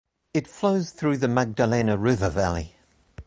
It 0.33 0.47
flows 0.47 0.89
through 0.89 1.17
the 1.17 1.27
Magdalena 1.27 1.95
River 1.95 2.31
Valley. 2.31 2.75